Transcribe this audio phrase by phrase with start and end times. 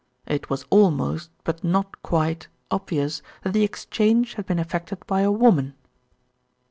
[0.25, 5.29] "It was almost, but not quite, obvious that the exchange had been effected by a
[5.31, 5.75] woman."